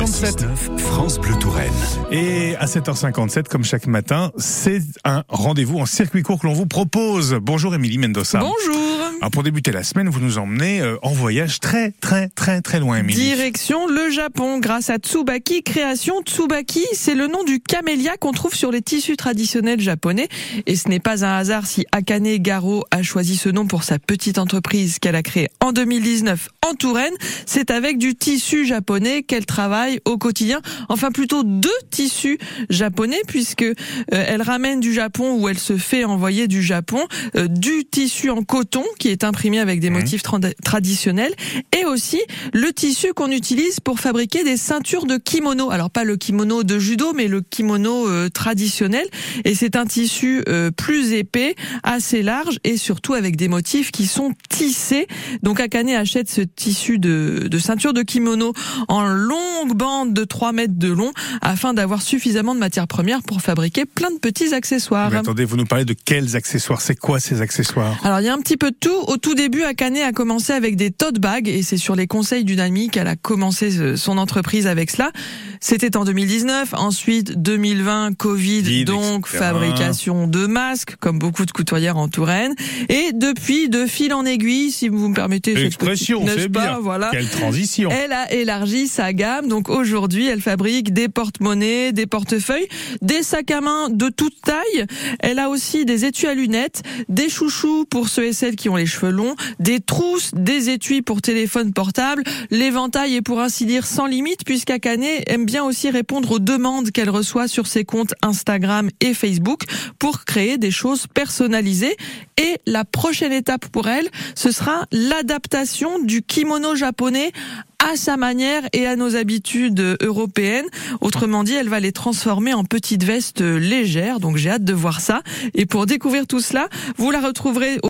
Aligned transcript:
7h57. 0.00 0.78
France 0.78 1.18
Bleu 1.18 1.34
Touraine. 1.38 1.70
Et 2.10 2.56
à 2.56 2.64
7h57, 2.64 3.48
comme 3.48 3.64
chaque 3.64 3.86
matin, 3.86 4.32
c'est 4.38 4.80
un 5.04 5.24
rendez-vous 5.28 5.78
en 5.78 5.84
circuit 5.84 6.22
court 6.22 6.40
que 6.40 6.46
l'on 6.46 6.54
vous 6.54 6.64
propose. 6.64 7.36
Bonjour 7.42 7.74
Émilie 7.74 7.98
Mendoza. 7.98 8.38
Bonjour. 8.38 8.80
Alors 9.20 9.30
pour 9.30 9.42
débuter 9.42 9.72
la 9.72 9.82
semaine, 9.82 10.08
vous 10.08 10.20
nous 10.20 10.38
emmenez 10.38 10.80
euh, 10.80 10.96
en 11.02 11.12
voyage 11.12 11.60
très 11.60 11.90
très 12.00 12.30
très 12.30 12.62
très 12.62 12.80
loin, 12.80 12.96
Émilie. 12.96 13.20
Direction 13.20 13.86
le 13.86 14.08
Japon 14.10 14.58
grâce 14.58 14.88
à 14.88 14.96
Tsubaki 14.96 15.62
Création. 15.62 16.22
Tsubaki, 16.22 16.86
c'est 16.94 17.14
le 17.14 17.26
nom 17.26 17.44
du 17.44 17.60
camélia 17.60 18.16
qu'on 18.16 18.32
trouve 18.32 18.54
sur 18.54 18.72
les 18.72 18.80
tissus 18.80 19.18
traditionnels 19.18 19.80
japonais. 19.80 20.28
Et 20.64 20.76
ce 20.76 20.88
n'est 20.88 21.00
pas 21.00 21.26
un 21.26 21.36
hasard 21.36 21.66
si 21.66 21.84
Akane 21.92 22.38
Garo 22.38 22.86
a 22.90 23.02
choisi 23.02 23.36
ce 23.36 23.50
nom 23.50 23.66
pour 23.66 23.84
sa 23.84 23.98
petite 23.98 24.38
entreprise 24.38 24.98
qu'elle 24.98 25.16
a 25.16 25.22
créée 25.22 25.48
en 25.60 25.72
2019 25.72 26.48
en 26.66 26.74
Touraine. 26.74 27.14
C'est 27.44 27.70
avec 27.70 27.98
du 27.98 28.14
tissu 28.14 28.64
japonais 28.64 29.22
qu'elle 29.22 29.44
travaille 29.44 29.89
au 30.04 30.18
quotidien. 30.18 30.60
Enfin 30.88 31.10
plutôt 31.10 31.42
deux 31.42 31.68
tissus 31.90 32.38
japonais 32.68 33.20
puisque 33.26 33.62
euh, 33.62 33.74
elle 34.10 34.42
ramène 34.42 34.80
du 34.80 34.92
Japon 34.92 35.36
ou 35.38 35.48
elle 35.48 35.58
se 35.58 35.76
fait 35.76 36.04
envoyer 36.04 36.46
du 36.48 36.62
Japon 36.62 37.00
euh, 37.36 37.48
du 37.48 37.84
tissu 37.84 38.30
en 38.30 38.42
coton 38.42 38.84
qui 38.98 39.08
est 39.08 39.24
imprimé 39.24 39.58
avec 39.60 39.80
des 39.80 39.90
Mhm. 39.90 39.96
motifs 39.96 40.22
tra- 40.22 40.52
traditionnels 40.64 41.34
et 41.78 41.84
aussi 41.84 42.20
le 42.52 42.72
tissu 42.72 43.12
qu'on 43.14 43.30
utilise 43.30 43.80
pour 43.80 43.98
fabriquer 44.00 44.44
des 44.44 44.56
ceintures 44.56 45.06
de 45.06 45.16
kimono. 45.16 45.70
Alors 45.70 45.90
pas 45.90 46.04
le 46.04 46.16
kimono 46.16 46.62
de 46.62 46.78
judo 46.78 47.12
mais 47.12 47.26
le 47.28 47.40
kimono 47.40 48.08
euh, 48.08 48.28
traditionnel 48.28 49.06
et 49.44 49.54
c'est 49.54 49.76
un 49.76 49.86
tissu 49.86 50.42
euh, 50.48 50.70
plus 50.70 51.12
épais, 51.12 51.54
assez 51.82 52.22
large 52.22 52.58
et 52.64 52.76
surtout 52.76 53.14
avec 53.14 53.36
des 53.36 53.48
motifs 53.48 53.90
qui 53.90 54.06
sont 54.06 54.32
tissés. 54.48 55.06
Donc 55.42 55.60
Akane 55.60 55.88
achète 55.90 56.30
ce 56.30 56.40
tissu 56.42 56.98
de, 56.98 57.48
de 57.50 57.58
ceinture 57.58 57.92
de 57.92 58.02
kimono 58.02 58.52
en 58.88 59.02
longue 59.06 59.74
bande 59.80 60.12
de 60.12 60.24
3 60.24 60.52
mètres 60.52 60.74
de 60.76 60.92
long 60.92 61.10
afin 61.40 61.72
d'avoir 61.72 62.02
suffisamment 62.02 62.54
de 62.54 62.60
matières 62.60 62.86
premières 62.86 63.22
pour 63.22 63.40
fabriquer 63.40 63.86
plein 63.86 64.10
de 64.10 64.18
petits 64.18 64.52
accessoires. 64.52 65.10
Mais 65.10 65.16
attendez, 65.16 65.46
vous 65.46 65.56
nous 65.56 65.64
parlez 65.64 65.86
de 65.86 65.94
quels 65.94 66.36
accessoires? 66.36 66.82
C'est 66.82 66.96
quoi 66.96 67.18
ces 67.18 67.40
accessoires? 67.40 67.98
Alors 68.04 68.20
il 68.20 68.26
y 68.26 68.28
a 68.28 68.34
un 68.34 68.40
petit 68.40 68.58
peu 68.58 68.72
de 68.72 68.76
tout. 68.78 69.00
Au 69.06 69.16
tout 69.16 69.34
début, 69.34 69.62
Akane 69.62 69.96
a 69.96 70.12
commencé 70.12 70.52
avec 70.52 70.76
des 70.76 70.90
tote 70.90 71.18
bags 71.18 71.48
et 71.48 71.62
c'est 71.62 71.78
sur 71.78 71.96
les 71.96 72.06
conseils 72.06 72.44
d'une 72.44 72.60
amie 72.60 72.90
qu'elle 72.90 73.08
a 73.08 73.16
commencé 73.16 73.78
euh, 73.78 73.96
son 73.96 74.18
entreprise 74.18 74.66
avec 74.66 74.90
cela. 74.90 75.12
C'était 75.60 75.96
en 75.96 76.04
2019. 76.04 76.74
Ensuite, 76.74 77.40
2020, 77.40 78.16
Covid, 78.18 78.60
Vide, 78.60 78.86
donc 78.86 79.26
etc. 79.28 79.38
fabrication 79.38 80.26
de 80.26 80.46
masques, 80.46 80.96
comme 81.00 81.18
beaucoup 81.18 81.46
de 81.46 81.52
couturières 81.52 81.96
en 81.96 82.08
Touraine. 82.08 82.54
Et 82.90 83.12
depuis, 83.14 83.70
de 83.70 83.86
fil 83.86 84.12
en 84.12 84.26
aiguille, 84.26 84.72
si 84.72 84.88
vous 84.88 85.08
me 85.08 85.14
permettez 85.14 85.54
cette 85.54 85.62
L'expression, 85.62 86.26
c'est 86.26 86.50
pas 86.50 86.66
bien. 86.66 86.78
Voilà. 86.80 87.08
Quelle 87.12 87.28
transition 87.28 87.90
Elle 87.90 88.12
a 88.12 88.30
élargi 88.32 88.88
sa 88.88 89.14
gamme, 89.14 89.48
donc 89.48 89.69
aujourd'hui 89.70 90.28
elle 90.28 90.40
fabrique 90.40 90.92
des 90.92 91.08
porte-monnaies, 91.08 91.92
des 91.92 92.06
portefeuilles, 92.06 92.68
des 93.02 93.22
sacs 93.22 93.50
à 93.50 93.60
main 93.60 93.88
de 93.90 94.08
toute 94.08 94.40
taille. 94.42 94.86
Elle 95.20 95.38
a 95.38 95.48
aussi 95.48 95.84
des 95.84 96.04
étuis 96.04 96.26
à 96.26 96.34
lunettes, 96.34 96.82
des 97.08 97.28
chouchous 97.28 97.84
pour 97.84 98.08
ceux 98.08 98.26
et 98.26 98.32
celles 98.32 98.56
qui 98.56 98.68
ont 98.68 98.76
les 98.76 98.86
cheveux 98.86 99.12
longs, 99.12 99.34
des 99.58 99.80
trousses, 99.80 100.32
des 100.34 100.70
étuis 100.70 101.02
pour 101.02 101.22
téléphone 101.22 101.72
portable. 101.72 102.22
L'éventail 102.50 103.16
est 103.16 103.22
pour 103.22 103.40
ainsi 103.40 103.66
dire 103.66 103.86
sans 103.86 104.06
limite 104.06 104.44
puisqu'Akane 104.44 105.00
aime 105.26 105.46
bien 105.46 105.64
aussi 105.64 105.90
répondre 105.90 106.32
aux 106.32 106.38
demandes 106.38 106.90
qu'elle 106.90 107.10
reçoit 107.10 107.48
sur 107.48 107.66
ses 107.66 107.84
comptes 107.84 108.14
Instagram 108.22 108.90
et 109.00 109.14
Facebook 109.14 109.64
pour 109.98 110.24
créer 110.24 110.58
des 110.58 110.70
choses 110.70 111.06
personnalisées. 111.06 111.96
Et 112.36 112.56
la 112.66 112.84
prochaine 112.84 113.32
étape 113.32 113.66
pour 113.68 113.88
elle, 113.88 114.08
ce 114.34 114.50
sera 114.50 114.86
l'adaptation 114.92 115.98
du 115.98 116.22
kimono 116.22 116.74
japonais 116.74 117.32
à 117.80 117.96
sa 117.96 118.16
manière 118.16 118.62
et 118.72 118.86
à 118.86 118.96
nos 118.96 119.16
habitudes 119.16 119.96
européennes. 120.00 120.66
Autrement 121.00 121.44
dit, 121.44 121.54
elle 121.54 121.68
va 121.68 121.80
les 121.80 121.92
transformer 121.92 122.54
en 122.54 122.64
petites 122.64 123.04
vestes 123.04 123.40
légères. 123.40 124.20
Donc 124.20 124.36
j'ai 124.36 124.50
hâte 124.50 124.64
de 124.64 124.72
voir 124.72 125.00
ça. 125.00 125.22
Et 125.54 125.66
pour 125.66 125.86
découvrir 125.86 126.26
tout 126.26 126.40
cela, 126.40 126.68
vous 126.96 127.10
la 127.10 127.20
retrouverez 127.20 127.78